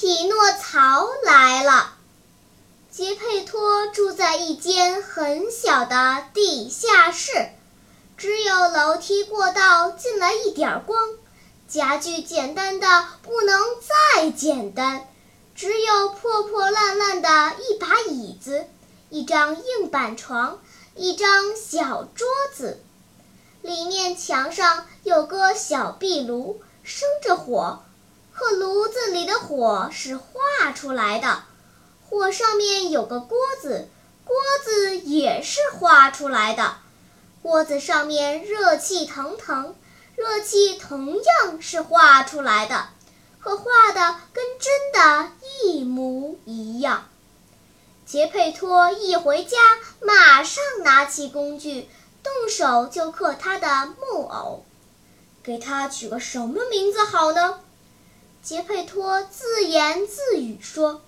[0.00, 1.92] 匹诺曹来了。
[2.90, 7.50] 杰佩托住在一间很小的地下室，
[8.16, 10.98] 只有楼梯过道进来一点光，
[11.68, 12.86] 家具简单的
[13.20, 13.60] 不能
[14.14, 15.06] 再简单，
[15.54, 18.64] 只有破破烂烂的一把椅子，
[19.10, 20.60] 一张硬板床，
[20.94, 22.82] 一张小桌子。
[23.60, 27.82] 里面墙上有个小壁炉，生着火。
[28.40, 31.42] 可炉子里的火是画出来的，
[32.08, 33.86] 火上面有个锅子，
[34.24, 36.78] 锅子也是画出来的，
[37.42, 39.76] 锅子上面热气腾腾，
[40.16, 42.88] 热气同样是画出来的，
[43.40, 47.08] 可画的跟真的一模一样。
[48.06, 49.58] 杰佩托一回家，
[50.00, 51.90] 马上拿起工具，
[52.22, 54.64] 动手就刻他的木偶，
[55.42, 57.60] 给他取个什么名字好呢？
[58.42, 61.02] 杰佩托自言自语说：“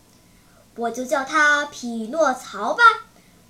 [0.77, 2.83] 我就叫他匹诺曹吧，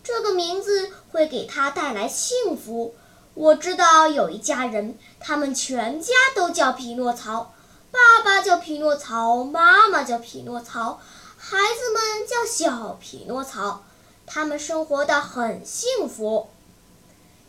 [0.05, 2.95] 这个名字会给他带来幸福。
[3.35, 7.53] 我知道有一家人，他们全家都叫匹诺曹，
[7.91, 11.01] 爸爸叫匹诺曹，妈妈叫匹诺曹，
[11.37, 13.83] 孩子们叫小匹诺曹，
[14.27, 16.49] 他们生活的很幸福。”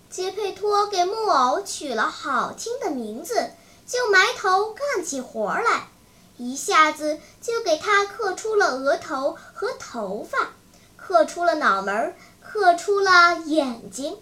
[0.10, 3.52] 杰佩托给木偶取了好听的名字，
[3.86, 5.90] 就埋头干起活来。
[6.38, 10.50] 一下子就给他刻出了额头和头发，
[10.98, 14.18] 刻出了脑门，刻出了眼睛。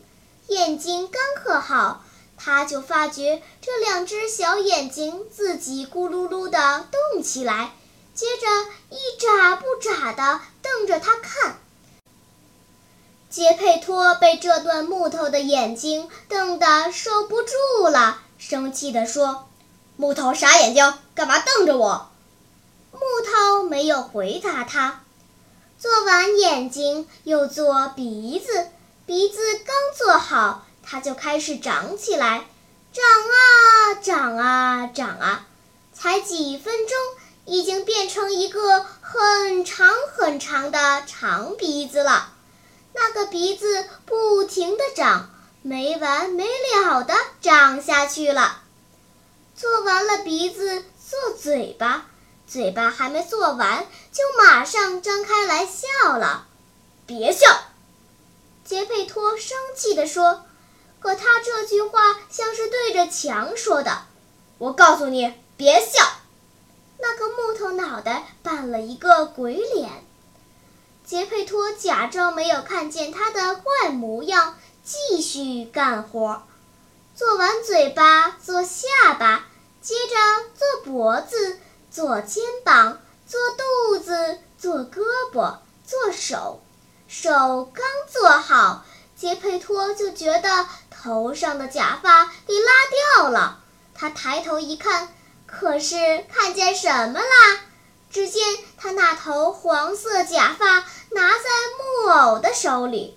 [0.47, 2.03] 眼睛刚刻好，
[2.37, 7.71] 他就发觉这两只小眼睛自己咕噜噜地动起来，
[8.13, 8.47] 接着
[8.89, 11.57] 一眨不眨地瞪着他看。
[13.29, 19.47] 杰佩托被这段木头的眼睛瞪得受不住了，生气地说。
[19.97, 22.09] 木头傻眼睛，干嘛瞪着我？
[22.91, 25.01] 木头没有回答他。
[25.77, 28.67] 做完眼睛，又做鼻子。
[29.05, 32.45] 鼻子刚做好，它就开始长起来，
[32.93, 35.45] 长啊长啊长啊，
[35.93, 36.97] 才几分钟，
[37.45, 42.33] 已经变成一个很长很长的长鼻子了。
[42.93, 45.29] 那个鼻子不停地长，
[45.61, 48.60] 没完没了地长下去了。
[49.55, 52.07] 做完了鼻子，做嘴巴，
[52.47, 56.47] 嘴巴还没做完，就马上张开来笑了。
[57.05, 57.47] 别笑，
[58.63, 60.45] 杰佩托生气地说。
[60.99, 64.03] 可他这句话像是对着墙说的。
[64.59, 66.07] 我告诉你，别笑。
[66.99, 69.89] 那个木头脑袋扮了一个鬼脸。
[71.03, 76.43] 杰佩托假装没有看见他的怪模样，继续干活。
[77.21, 79.45] 做完嘴巴，做下巴。
[79.79, 80.15] 接着
[80.57, 81.59] 做脖子，
[81.91, 86.63] 做肩膀，做肚子，做胳膊，做手。
[87.07, 88.83] 手刚做好，
[89.15, 92.71] 杰佩托就觉得头上的假发给拉
[93.19, 93.59] 掉了。
[93.93, 95.13] 他抬头一看，
[95.45, 97.59] 可是看见什么啦？
[98.09, 98.43] 只见
[98.79, 100.65] 他那头黄色假发
[101.11, 103.15] 拿在木偶的手里。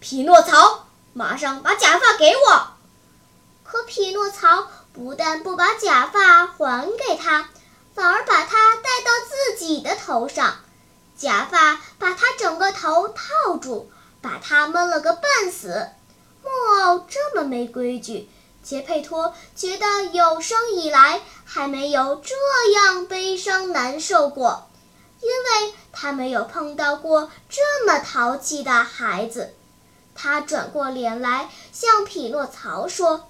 [0.00, 2.77] 匹诺曹，马上把假发给我！
[3.70, 4.68] 可匹诺曹。
[4.90, 7.48] 不但不把假发还给他，
[7.94, 10.56] 反而把它戴到自己的头上。
[11.16, 13.88] 假发把他整个头套住，
[14.20, 15.88] 把他闷了个半死。
[16.42, 16.48] 木
[16.82, 18.28] 偶这么没规矩，
[18.64, 22.34] 杰佩托觉得有生以来还没有这
[22.72, 24.68] 样悲伤难受过，
[25.20, 29.54] 因为他没有碰到过这么淘气的孩子。
[30.16, 33.28] 他转过脸来向匹诺曹说。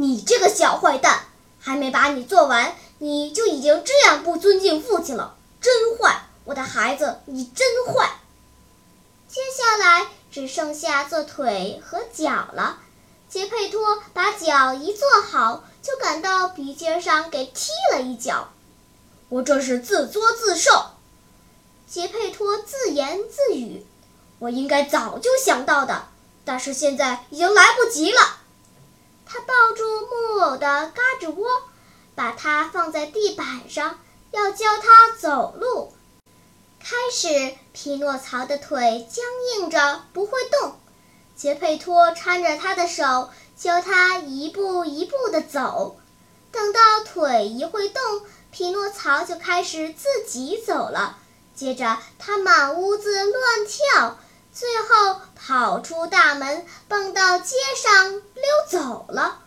[0.00, 1.24] 你这个小坏蛋，
[1.58, 6.22] 还没把你做完，你就已经这样不尊敬父亲了，真坏！
[6.44, 8.20] 我的孩子，你真坏。
[9.28, 12.78] 接下来只剩下做腿和脚了。
[13.28, 18.50] 杰佩托把脚一做好，就赶到鼻尖上给踢了一脚。
[19.28, 20.92] 我这是自作自受。
[21.88, 23.84] 杰佩托自言自语
[24.38, 26.06] ：“我应该早就想到的，
[26.44, 28.20] 但是现在已经来不及了。”
[29.30, 31.46] 他抱住木偶的胳肢窝，
[32.14, 33.98] 把它放在地板上，
[34.30, 35.92] 要教他走路。
[36.80, 40.80] 开始，匹诺曹的腿僵硬着不会动，
[41.36, 45.98] 杰佩托搀着他的手，教他一步一步地走。
[46.50, 48.02] 等到腿一会动，
[48.50, 51.18] 匹诺曹就开始自己走了。
[51.54, 54.18] 接着，他满屋子乱跳。
[54.58, 59.38] 最后跑出大门，蹦到街上溜走了。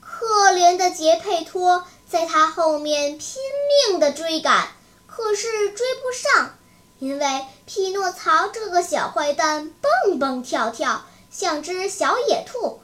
[0.00, 3.42] 可怜的杰佩托在他后面拼
[3.90, 4.68] 命地追赶，
[5.06, 6.54] 可是追不上，
[6.98, 12.80] 因为匹诺曹这个小坏蛋蹦蹦跳跳，像只小野兔。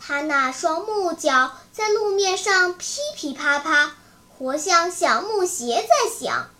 [0.00, 3.94] 他那双木脚在路面上噼噼啪啪，
[4.36, 6.50] 活像小木鞋在响。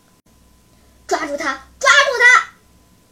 [1.08, 1.64] 抓住他！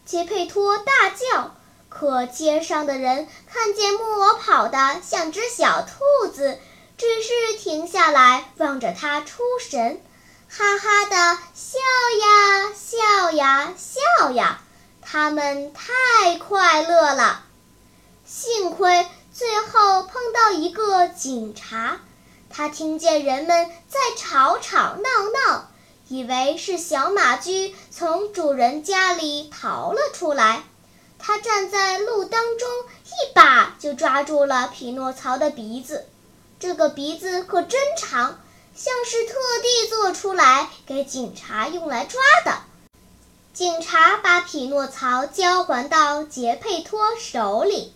[0.07, 1.57] 杰佩托大叫，
[1.89, 6.61] 可街上的人看见木偶跑得像只小兔子，
[6.97, 10.01] 只是停下来望着他出神，
[10.49, 11.79] 哈哈的笑
[12.21, 14.61] 呀笑呀笑呀，
[15.03, 17.43] 他们太快乐了。
[18.25, 21.99] 幸亏最后碰到一个警察，
[22.49, 25.69] 他听见人们在吵吵闹闹。
[26.09, 30.63] 以为是小马驹从主人家里逃了出来，
[31.19, 32.69] 他站在路当中，
[33.07, 36.07] 一把就抓住了匹诺曹的鼻子。
[36.61, 38.39] 这个鼻子可真长，
[38.75, 42.59] 像是特地做出来给警察用来抓的。
[43.53, 47.93] 警察把匹诺曹交还到杰佩托手里，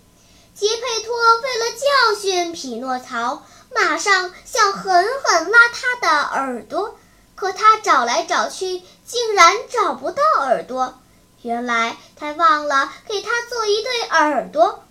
[0.55, 6.97] 杰佩托为了教训匹诺曹，马上想狠狠拉他的耳朵。
[7.41, 11.01] 可他找来找去，竟然找不到耳朵。
[11.41, 14.85] 原来他忘了给他做一对耳朵。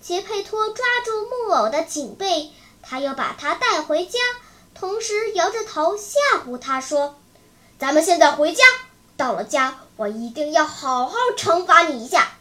[0.00, 4.18] 杰佩托抓住木偶的颈背，他又把他带回家，
[4.74, 7.16] 同时摇着头吓唬他说
[7.78, 8.64] ：“咱们现在回家，
[9.18, 12.32] 到了家我一定要好好惩罚你一下。”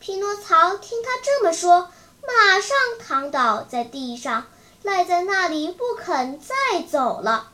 [0.00, 1.90] 匹诺曹听他这么说，
[2.26, 4.48] 马上躺倒在地上，
[4.82, 7.52] 赖在那里不肯再走了。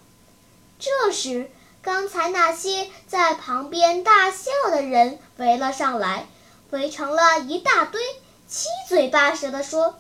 [0.81, 1.51] 这时，
[1.83, 6.27] 刚才那些在旁边大笑的人围了上来，
[6.71, 8.01] 围成了一大堆，
[8.49, 9.99] 七嘴八舌地说：“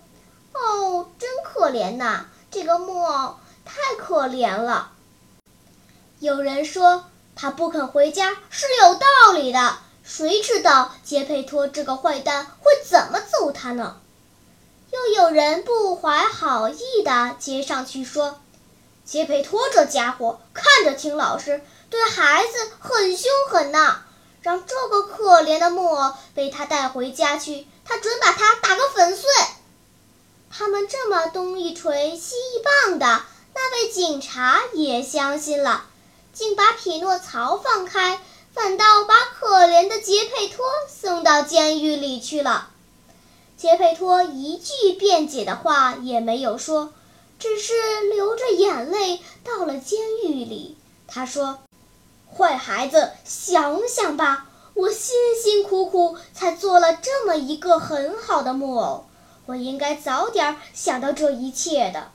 [0.54, 3.36] 哦，真可怜呐，这个木偶
[3.66, 4.92] 太可怜了。”
[6.18, 7.04] 有人说
[7.36, 14.00] 他不肯回家是有道理的，谁知道杰佩托这个坏蛋会怎么揍他呢？
[14.90, 18.40] 又有人不怀好意地接上去说。
[19.10, 21.60] 杰佩托这家伙看着挺老实，
[21.90, 24.02] 对孩子很凶狠呐。
[24.40, 29.28] 让这个可怜的木偶被他带回家去，他准把他打个粉碎。
[30.48, 35.86] 他们这么东一锤西一棒的，那位警察也相信了，
[36.32, 38.20] 竟把匹诺曹放开，
[38.54, 42.70] 反倒把可怜的杰佩托送到监狱里去了。
[43.56, 46.92] 杰佩托一句辩解的话也没有说。
[47.40, 47.72] 只是
[48.12, 50.76] 流着眼泪到了监狱里。
[51.08, 51.58] 他说
[52.32, 59.06] ：“坏孩子，想想吧，我辛辛苦苦才做了这么一个很好的木偶，
[59.46, 62.10] 我应该早点想到这一切的。”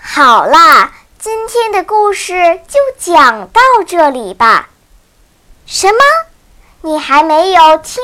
[0.00, 4.68] 好啦，今天的故事就讲到这里吧。
[5.66, 5.98] 什么？
[6.82, 8.02] 你还没有听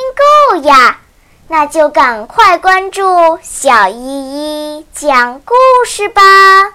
[0.51, 1.01] 够呀？
[1.49, 5.55] 那就赶快关注小依依讲故
[5.87, 6.74] 事吧。